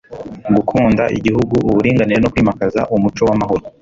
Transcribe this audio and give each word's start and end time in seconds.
gukunda 0.55 1.03
igihugu, 1.17 1.55
uburinganire 1.69 2.19
no 2.21 2.31
kwimakaza 2.33 2.81
umuco 2.95 3.21
w'amahoro, 3.29 3.63